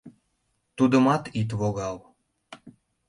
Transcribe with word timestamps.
Тудымат 0.77 1.23
ит 1.39 1.49
логал! 1.59 1.97